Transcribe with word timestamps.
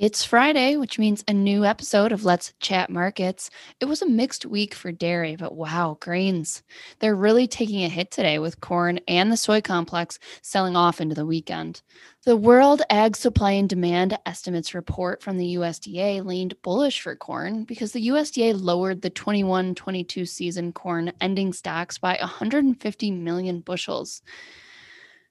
It's 0.00 0.24
Friday, 0.24 0.78
which 0.78 0.98
means 0.98 1.22
a 1.28 1.34
new 1.34 1.66
episode 1.66 2.10
of 2.10 2.24
Let's 2.24 2.54
Chat 2.58 2.88
Markets. 2.88 3.50
It 3.80 3.84
was 3.84 4.00
a 4.00 4.08
mixed 4.08 4.46
week 4.46 4.72
for 4.72 4.90
dairy, 4.92 5.36
but 5.36 5.54
wow, 5.54 5.98
grains. 6.00 6.62
They're 7.00 7.14
really 7.14 7.46
taking 7.46 7.84
a 7.84 7.88
hit 7.90 8.10
today 8.10 8.38
with 8.38 8.62
corn 8.62 9.00
and 9.06 9.30
the 9.30 9.36
soy 9.36 9.60
complex 9.60 10.18
selling 10.40 10.74
off 10.74 11.02
into 11.02 11.14
the 11.14 11.26
weekend. 11.26 11.82
The 12.24 12.34
World 12.34 12.80
Ag 12.88 13.14
Supply 13.14 13.50
and 13.50 13.68
Demand 13.68 14.18
Estimates 14.24 14.72
report 14.72 15.22
from 15.22 15.36
the 15.36 15.56
USDA 15.56 16.24
leaned 16.24 16.62
bullish 16.62 17.02
for 17.02 17.14
corn 17.14 17.64
because 17.64 17.92
the 17.92 18.08
USDA 18.08 18.58
lowered 18.58 19.02
the 19.02 19.10
21 19.10 19.74
22 19.74 20.24
season 20.24 20.72
corn 20.72 21.12
ending 21.20 21.52
stocks 21.52 21.98
by 21.98 22.16
150 22.18 23.10
million 23.10 23.60
bushels. 23.60 24.22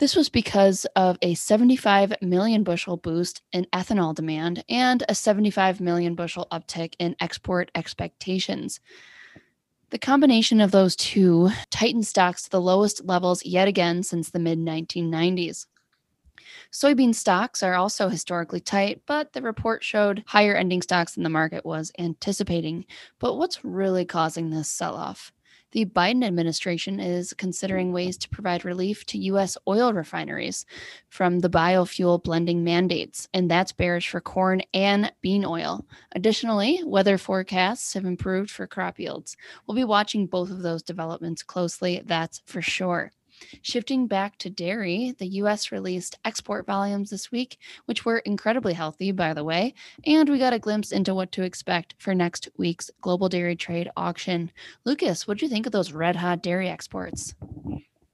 This 0.00 0.16
was 0.16 0.30
because 0.30 0.86
of 0.96 1.18
a 1.20 1.34
75 1.34 2.14
million 2.22 2.64
bushel 2.64 2.96
boost 2.96 3.42
in 3.52 3.66
ethanol 3.70 4.14
demand 4.14 4.64
and 4.66 5.04
a 5.10 5.14
75 5.14 5.78
million 5.78 6.14
bushel 6.14 6.48
uptick 6.50 6.94
in 6.98 7.14
export 7.20 7.70
expectations. 7.74 8.80
The 9.90 9.98
combination 9.98 10.62
of 10.62 10.70
those 10.70 10.96
two 10.96 11.50
tightened 11.68 12.06
stocks 12.06 12.44
to 12.44 12.50
the 12.50 12.62
lowest 12.62 13.04
levels 13.04 13.44
yet 13.44 13.68
again 13.68 14.02
since 14.02 14.30
the 14.30 14.38
mid 14.38 14.58
1990s. 14.58 15.66
Soybean 16.72 17.14
stocks 17.14 17.62
are 17.62 17.74
also 17.74 18.08
historically 18.08 18.60
tight, 18.60 19.02
but 19.04 19.34
the 19.34 19.42
report 19.42 19.84
showed 19.84 20.24
higher 20.28 20.56
ending 20.56 20.80
stocks 20.80 21.14
than 21.14 21.24
the 21.24 21.28
market 21.28 21.66
was 21.66 21.92
anticipating. 21.98 22.86
But 23.18 23.34
what's 23.34 23.62
really 23.66 24.06
causing 24.06 24.48
this 24.48 24.70
sell 24.70 24.96
off? 24.96 25.30
The 25.72 25.84
Biden 25.84 26.24
administration 26.24 26.98
is 26.98 27.32
considering 27.34 27.92
ways 27.92 28.16
to 28.18 28.28
provide 28.28 28.64
relief 28.64 29.06
to 29.06 29.18
U.S. 29.18 29.56
oil 29.68 29.92
refineries 29.92 30.66
from 31.08 31.38
the 31.38 31.50
biofuel 31.50 32.22
blending 32.22 32.64
mandates, 32.64 33.28
and 33.32 33.50
that's 33.50 33.72
bearish 33.72 34.08
for 34.08 34.20
corn 34.20 34.62
and 34.74 35.12
bean 35.20 35.44
oil. 35.44 35.86
Additionally, 36.12 36.80
weather 36.84 37.18
forecasts 37.18 37.94
have 37.94 38.04
improved 38.04 38.50
for 38.50 38.66
crop 38.66 38.98
yields. 38.98 39.36
We'll 39.66 39.76
be 39.76 39.84
watching 39.84 40.26
both 40.26 40.50
of 40.50 40.62
those 40.62 40.82
developments 40.82 41.42
closely, 41.42 42.02
that's 42.04 42.42
for 42.46 42.62
sure. 42.62 43.12
Shifting 43.62 44.06
back 44.06 44.38
to 44.38 44.50
dairy, 44.50 45.14
the 45.18 45.26
US 45.26 45.72
released 45.72 46.18
export 46.24 46.66
volumes 46.66 47.10
this 47.10 47.30
week, 47.30 47.58
which 47.86 48.04
were 48.04 48.18
incredibly 48.18 48.74
healthy, 48.74 49.12
by 49.12 49.34
the 49.34 49.44
way, 49.44 49.74
and 50.06 50.28
we 50.28 50.38
got 50.38 50.52
a 50.52 50.58
glimpse 50.58 50.92
into 50.92 51.14
what 51.14 51.32
to 51.32 51.42
expect 51.42 51.94
for 51.98 52.14
next 52.14 52.48
week's 52.56 52.90
global 53.00 53.28
dairy 53.28 53.56
trade 53.56 53.90
auction. 53.96 54.50
Lucas, 54.84 55.26
what 55.26 55.38
do 55.38 55.46
you 55.46 55.50
think 55.50 55.66
of 55.66 55.72
those 55.72 55.92
red 55.92 56.16
hot 56.16 56.42
dairy 56.42 56.68
exports? 56.68 57.34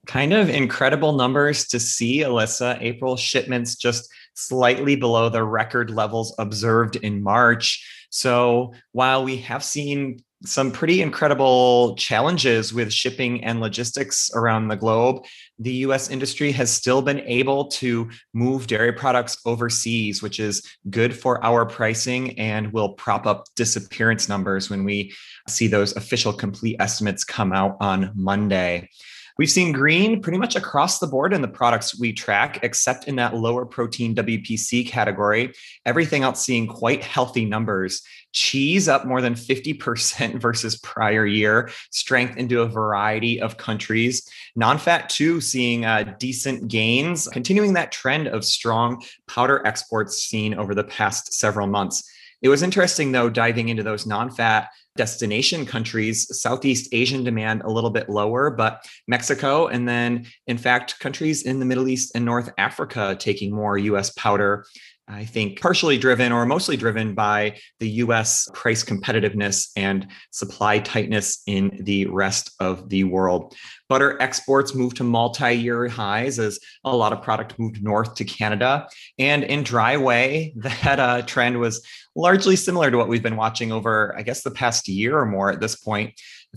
Kind 0.07 0.33
of 0.33 0.49
incredible 0.49 1.13
numbers 1.13 1.67
to 1.69 1.81
see, 1.81 2.21
Alyssa. 2.21 2.81
April 2.81 3.17
shipments 3.17 3.75
just 3.75 4.09
slightly 4.35 4.95
below 4.95 5.29
the 5.29 5.43
record 5.43 5.91
levels 5.91 6.35
observed 6.39 6.97
in 6.97 7.23
March. 7.23 8.07
So 8.11 8.73
while 8.93 9.25
we 9.25 9.39
have 9.39 9.65
seen 9.65 10.19
some 10.45 10.71
pretty 10.71 11.01
incredible 11.01 11.97
challenges 11.97 12.73
with 12.73 12.93
shipping 12.93 13.43
and 13.43 13.61
logistics 13.61 14.31
around 14.35 14.69
the 14.69 14.77
globe. 14.77 15.25
The 15.59 15.73
US 15.87 16.11
industry 16.11 16.53
has 16.53 16.71
still 16.71 17.01
been 17.01 17.21
able 17.21 17.69
to 17.69 18.11
move 18.35 18.67
dairy 18.67 18.93
products 18.93 19.39
overseas, 19.47 20.23
which 20.23 20.39
is 20.39 20.63
good 20.91 21.17
for 21.17 21.43
our 21.45 21.65
pricing 21.65 22.39
and 22.39 22.73
will 22.73 22.91
prop 22.91 23.27
up 23.27 23.45
disappearance 23.57 24.29
numbers 24.29 24.69
when 24.69 24.85
we 24.85 25.15
see 25.49 25.67
those 25.67 25.97
official 25.97 26.33
complete 26.33 26.77
estimates 26.81 27.25
come 27.25 27.53
out 27.53 27.77
on 27.81 28.13
Monday. 28.15 28.91
We've 29.39 29.51
seen 29.51 29.73
green 29.73 30.23
pretty 30.23 30.39
much 30.39 30.57
across 30.57 30.99
the 30.99 31.07
board 31.07 31.35
in 31.35 31.43
the 31.43 31.49
products 31.49 31.99
we 31.99 32.15
track, 32.15 32.61
except 32.63 33.07
in 33.07 33.17
that 33.17 33.35
lower 33.35 33.67
protein 33.67 34.15
WPC 34.15 34.87
category. 34.87 35.53
Everything 35.85 36.23
else 36.23 36.43
seeing 36.43 36.67
quite 36.67 37.05
healthy 37.05 37.45
numbers. 37.45 38.01
Cheese 38.33 38.89
up 38.89 39.05
more 39.05 39.21
than 39.21 39.35
50% 39.35 40.41
versus 40.41 40.79
prior 40.79 41.27
year, 41.27 41.71
strength 41.91 42.39
into 42.39 42.63
a 42.63 42.67
variety 42.67 43.39
of 43.39 43.59
countries. 43.59 44.27
Non 44.55 44.79
fat, 44.79 45.11
too, 45.11 45.43
seeing 45.43 45.85
uh, 45.85 46.15
decent 46.19 46.69
gains, 46.69 47.29
continuing 47.29 47.75
that 47.75 47.93
trend 47.93 48.29
of 48.29 48.43
strong 48.43 49.03
powder 49.29 49.67
exports 49.67 50.17
seen 50.17 50.55
over 50.55 50.75
the 50.75 50.85
past 50.85 51.35
several 51.35 51.67
months. 51.67 52.11
It 52.43 52.49
was 52.49 52.63
interesting, 52.63 53.13
though, 53.13 53.31
diving 53.31 53.69
into 53.69 53.83
those 53.83 54.07
non 54.07 54.31
fat 54.31 54.69
destination 54.97 55.67
countries, 55.67 56.27
Southeast 56.41 56.89
Asian 56.93 57.23
demand 57.25 57.63
a 57.63 57.71
little 57.71 57.91
bit 57.91 58.09
lower, 58.09 58.51
but 58.51 58.85
Mexico, 59.07 59.67
and 59.69 59.89
then, 59.89 60.27
in 60.47 60.59
fact, 60.59 60.99
countries 61.01 61.43
in 61.43 61.59
the 61.59 61.67
Middle 61.67 61.89
East 61.89 62.13
and 62.15 62.25
North 62.25 62.51
Africa 62.59 63.17
taking 63.19 63.55
more 63.55 63.79
US 63.79 64.11
powder. 64.11 64.65
I 65.09 65.25
think 65.25 65.61
partially 65.61 65.99
driven 65.99 66.33
or 66.33 66.45
mostly 66.47 66.77
driven 66.77 67.15
by 67.15 67.59
the 67.79 67.89
US 68.03 68.49
price 68.53 68.83
competitiveness 68.83 69.69
and 69.77 70.09
supply 70.33 70.81
tightness 70.81 71.43
in 71.47 71.79
the 71.85 72.07
rest 72.07 72.51
of 72.59 72.89
the 72.89 73.05
world. 73.05 73.55
Butter 73.89 74.21
exports 74.21 74.75
moved 74.75 74.97
to 74.97 75.05
multi 75.05 75.55
year 75.55 75.87
highs 75.87 76.41
as 76.41 76.59
a 76.85 76.97
lot 76.97 77.13
of 77.13 77.23
product 77.23 77.57
moved 77.57 77.85
north 77.85 78.17
to 78.17 78.25
Canada. 78.25 78.89
And 79.17 79.45
in 79.45 79.63
dry 79.63 79.97
whey, 79.97 80.55
that 80.57 80.99
uh, 80.99 81.23
trend 81.23 81.61
was 81.61 81.87
largely 82.17 82.57
similar 82.57 82.91
to 82.91 82.97
what 82.97 83.09
we've 83.09 83.23
been 83.23 83.37
watching 83.37 83.71
over, 83.71 84.15
I 84.17 84.23
guess, 84.23 84.43
the 84.43 84.51
past 84.51 84.89
year 84.89 85.19
or 85.19 85.27
more 85.27 85.51
at 85.53 85.61
this 85.61 85.77
point. 85.77 86.15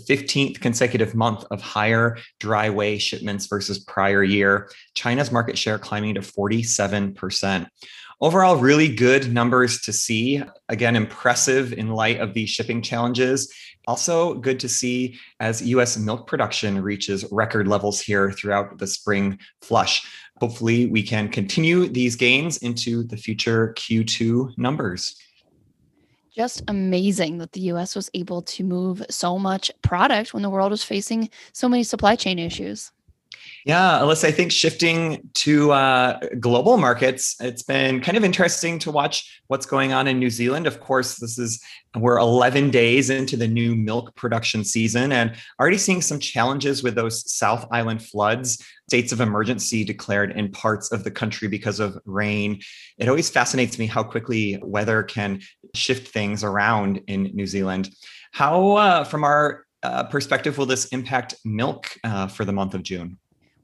15th 0.08 0.62
consecutive 0.62 1.14
month 1.14 1.44
of 1.52 1.62
higher 1.62 2.18
dry 2.40 2.70
whey 2.70 2.98
shipments 2.98 3.48
versus 3.48 3.80
prior 3.80 4.24
year. 4.24 4.70
China's 4.96 5.32
market 5.32 5.58
share 5.58 5.78
climbing 5.78 6.16
to 6.16 6.22
47%. 6.22 7.68
Overall, 8.22 8.58
really 8.58 8.94
good 8.94 9.34
numbers 9.34 9.82
to 9.82 9.94
see. 9.94 10.44
Again, 10.68 10.96
impressive 10.96 11.74
in 11.74 11.90
light 11.90 12.20
of 12.20 12.34
the 12.34 12.46
shipping 12.46 12.82
challenges. 12.82 13.54
Also, 13.88 14.36
good 14.36 14.60
to 14.60 14.70
see 14.70 15.18
as 15.40 15.62
US 15.62 15.98
milk 15.98 16.28
production 16.28 16.82
reaches 16.82 17.26
record 17.32 17.68
levels 17.68 18.02
here 18.02 18.32
throughout 18.32 18.78
the 18.78 18.88
spring 18.88 19.40
flush. 19.62 20.06
Hopefully, 20.38 20.86
we 20.86 21.02
can 21.02 21.30
continue 21.30 21.88
these 21.88 22.16
gains 22.16 22.58
into 22.58 23.04
the 23.04 23.18
future 23.18 23.74
Q2 23.78 24.58
numbers 24.58 25.16
just 26.40 26.64
amazing 26.70 27.38
that 27.40 27.52
the 27.52 27.60
US 27.74 27.98
was 27.98 28.10
able 28.14 28.42
to 28.44 28.64
move 28.64 29.06
so 29.10 29.38
much 29.38 29.70
product 29.82 30.34
when 30.34 30.42
the 30.42 30.50
world 30.50 30.72
was 30.72 30.86
facing 30.86 31.30
so 31.52 31.68
many 31.68 31.84
supply 31.84 32.16
chain 32.16 32.40
issues. 32.40 32.94
Yeah, 33.70 34.00
Alyssa, 34.00 34.30
I 34.30 34.32
think 34.32 34.52
shifting 34.52 35.30
to 35.36 35.72
uh, 35.74 36.20
global 36.40 36.78
markets, 36.78 37.36
it's 37.40 37.62
been 37.62 38.02
kind 38.02 38.18
of 38.18 38.24
interesting 38.24 38.80
to 38.80 38.90
watch 38.90 39.44
what's 39.46 39.68
going 39.68 39.94
on 39.94 40.08
in 40.08 40.18
New 40.18 40.32
Zealand. 40.32 40.66
Of 40.66 40.80
course, 40.80 41.18
this 41.18 41.38
is 41.38 41.64
we're 41.96 42.18
11 42.18 42.72
days 42.72 43.12
into 43.12 43.38
the 43.38 43.48
new 43.48 43.76
milk 43.76 44.16
production 44.16 44.64
season 44.64 45.12
and 45.12 45.36
already 45.60 45.78
seeing 45.78 46.02
some 46.02 46.20
challenges 46.20 46.82
with 46.82 46.96
those 46.96 47.32
South 47.32 47.68
Island 47.72 48.04
floods, 48.04 48.58
states 48.88 49.12
of 49.12 49.22
emergency 49.22 49.84
declared 49.84 50.32
in 50.32 50.52
parts 50.52 50.92
of 50.92 51.04
the 51.04 51.12
country 51.12 51.48
because 51.48 51.80
of 51.80 51.96
rain. 52.06 52.62
It 52.98 53.08
always 53.08 53.30
fascinates 53.30 53.78
me 53.78 53.86
how 53.86 54.02
quickly 54.02 54.58
weather 54.64 55.04
can 55.04 55.42
shift 55.76 56.08
things 56.08 56.44
around 56.44 57.02
in 57.06 57.26
New 57.36 57.46
Zealand. 57.46 57.92
How, 58.32 58.78
uh, 58.78 59.04
from 59.04 59.24
our 59.24 59.68
uh, 59.84 60.06
perspective, 60.06 60.58
will 60.58 60.66
this 60.66 60.86
impact 60.86 61.36
milk 61.46 61.96
uh, 62.04 62.26
for 62.26 62.46
the 62.46 62.52
month 62.52 62.74
of 62.74 62.82
June? 62.82 63.20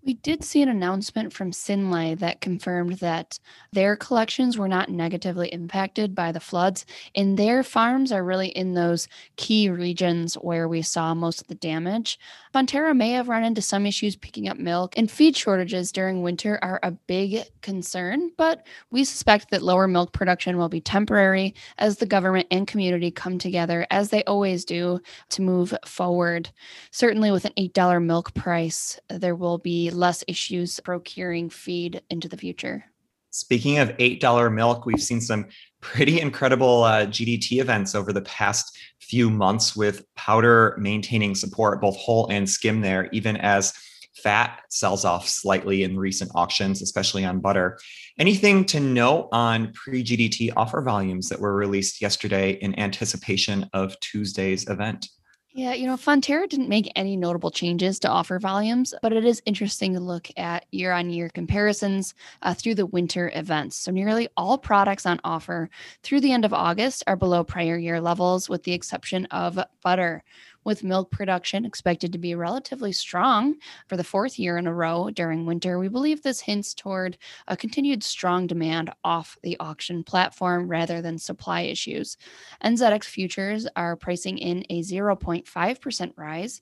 We 0.06 0.14
did 0.14 0.44
see 0.44 0.62
an 0.62 0.70
announcement 0.70 1.34
from 1.34 1.50
Synlait 1.50 2.20
that 2.20 2.40
confirmed 2.40 3.00
that 3.00 3.40
their 3.72 3.96
collections 3.96 4.56
were 4.56 4.68
not 4.68 4.88
negatively 4.88 5.48
impacted 5.52 6.14
by 6.14 6.32
the 6.32 6.40
floods, 6.40 6.86
and 7.16 7.40
their 7.40 7.64
farms 7.64 8.12
are 8.12 8.24
really 8.24 8.50
in 8.50 8.76
those 8.76 9.08
key 9.36 9.68
regions 9.68 10.36
where 10.36 10.68
we 10.68 10.84
saw 10.84 11.16
most 11.16 11.42
of 11.42 11.48
the 11.48 11.56
damage. 11.56 12.20
Fonterra 12.54 12.96
may 12.96 13.14
have 13.14 13.30
run 13.30 13.44
into 13.44 13.64
some 13.64 13.88
issues 13.88 14.16
picking 14.16 14.48
up 14.48 14.60
milk, 14.60 14.96
and 14.96 15.10
feed 15.10 15.36
shortages 15.36 15.92
during 15.92 16.22
winter 16.22 16.60
are 16.62 16.80
a 16.84 16.92
big 16.92 17.44
concern, 17.64 18.30
but 18.38 18.64
we 18.92 19.04
suspect 19.04 19.50
that 19.50 19.64
lower 19.64 19.88
milk 19.88 20.14
production 20.14 20.56
will 20.56 20.70
be 20.70 20.82
temporary 20.82 21.56
as 21.80 21.98
the 21.98 22.06
government 22.06 22.46
and 22.52 22.68
community 22.68 23.10
come 23.10 23.40
together, 23.40 23.88
as 23.90 24.12
they 24.12 24.24
always 24.26 24.66
do, 24.66 25.00
to 25.30 25.42
move 25.42 25.74
forward. 25.84 26.52
Certainly, 26.92 27.32
with 27.32 27.46
an 27.46 27.54
$8 27.58 28.06
milk 28.06 28.36
price, 28.36 29.00
there 29.10 29.34
will 29.34 29.58
be 29.58 29.90
less 29.96 30.24
issues 30.28 30.80
procuring 30.80 31.50
feed 31.50 32.02
into 32.10 32.28
the 32.28 32.38
future. 32.38 32.86
Speaking 33.32 33.80
of 33.80 33.90
$8 33.98 34.54
milk, 34.54 34.86
we've 34.86 35.02
seen 35.02 35.20
some 35.20 35.48
pretty 35.82 36.22
incredible 36.22 36.84
uh, 36.84 37.06
GDT 37.06 37.60
events 37.60 37.94
over 37.94 38.14
the 38.14 38.22
past 38.22 38.78
few 39.02 39.30
months 39.30 39.76
with 39.76 40.06
powder 40.16 40.76
maintaining 40.80 41.36
support, 41.36 41.82
both 41.82 41.98
whole 41.98 42.28
and 42.30 42.50
skim 42.50 42.82
there, 42.82 43.10
even 43.12 43.36
as 43.38 43.74
fat 44.16 44.62
sells 44.70 45.04
off 45.06 45.28
slightly 45.28 45.84
in 45.84 46.00
recent 46.00 46.32
auctions, 46.34 46.82
especially 46.82 47.26
on 47.26 47.40
butter. 47.40 47.78
Anything 48.18 48.66
to 48.66 48.80
note 48.80 49.30
on 49.32 49.74
pre 49.74 50.04
GDT 50.04 50.54
offer 50.56 50.82
volumes 50.82 51.30
that 51.30 51.40
were 51.40 51.56
released 51.56 52.02
yesterday 52.02 52.52
in 52.52 52.80
anticipation 52.80 53.70
of 53.74 54.00
Tuesday's 54.00 54.68
event? 54.70 55.10
Yeah, 55.58 55.72
you 55.74 55.88
know, 55.88 55.96
Fonterra 55.96 56.50
didn't 56.50 56.68
make 56.68 56.92
any 56.98 57.16
notable 57.16 57.50
changes 57.50 57.98
to 58.02 58.10
offer 58.10 58.40
volumes, 58.40 58.94
but 59.02 59.14
it 59.14 59.24
is 59.24 59.42
interesting 59.46 59.94
to 59.94 60.02
look 60.02 60.28
at 60.36 60.66
year 60.72 60.92
on 60.92 61.10
year 61.10 61.30
comparisons 61.30 62.14
uh, 62.42 62.54
through 62.54 62.76
the 62.76 62.86
winter 62.86 63.32
events. 63.34 63.78
So, 63.78 63.90
nearly 63.92 64.28
all 64.36 64.58
products 64.58 65.06
on 65.06 65.22
offer 65.24 65.70
through 66.04 66.20
the 66.20 66.34
end 66.34 66.44
of 66.44 66.54
August 66.54 67.04
are 67.08 67.16
below 67.16 67.46
prior 67.46 67.78
year 67.78 68.02
levels, 68.02 68.50
with 68.50 68.64
the 68.64 68.74
exception 68.74 69.28
of 69.28 69.58
butter, 69.82 70.24
with 70.66 70.84
milk 70.84 71.12
production 71.12 71.64
expected 71.64 72.12
to 72.12 72.18
be 72.18 72.36
relatively 72.36 72.92
strong 72.92 73.56
for 73.88 73.96
the 73.96 74.04
fourth 74.04 74.38
year 74.38 74.58
in 74.58 74.68
a 74.68 74.74
row 74.74 75.10
during 75.12 75.46
winter, 75.46 75.80
we 75.80 75.88
believe 75.88 76.22
this 76.22 76.42
hints 76.42 76.74
toward 76.74 77.18
a 77.48 77.56
continued 77.56 78.04
strong 78.04 78.48
demand 78.48 78.92
off 79.04 79.38
the 79.44 79.58
auction 79.60 80.04
platform 80.04 80.68
rather 80.68 81.02
than 81.02 81.18
supply 81.18 81.62
issues. 81.62 82.18
NZX 82.64 83.06
futures 83.06 83.68
are 83.76 83.96
pricing 83.96 84.38
in 84.38 84.66
a 84.70 84.82
0.5% 84.82 86.12
rise 86.18 86.62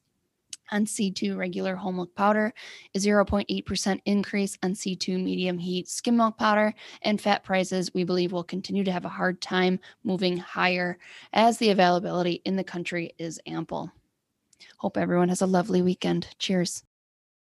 on 0.71 0.86
C2 0.86 1.38
regular 1.38 1.75
whole 1.75 1.92
milk 1.92 2.15
powder, 2.15 2.54
a 2.95 3.00
0.8% 3.00 4.01
increase 4.06 4.57
on 4.63 4.74
C2 4.74 5.24
medium 5.24 5.57
heat 5.57 5.88
skim 5.88 6.18
milk 6.18 6.38
powder, 6.38 6.74
and 7.01 7.19
fat 7.19 7.44
prices 7.44 7.94
we 7.94 8.04
believe 8.04 8.31
will 8.31 8.44
continue 8.44 8.83
to 8.83 8.92
have 8.92 9.06
a 9.06 9.10
hard 9.10 9.42
time 9.42 9.80
moving 10.04 10.38
higher 10.38 10.98
as 11.33 11.57
the 11.57 11.69
availability 11.69 12.42
in 12.45 12.56
the 12.56 12.63
country 12.63 13.13
is 13.18 13.39
ample. 13.45 13.92
Hope 14.77 14.98
everyone 14.98 15.30
has 15.30 15.42
a 15.42 15.48
lovely 15.48 15.81
weekend. 15.81 16.27
Cheers. 16.39 16.83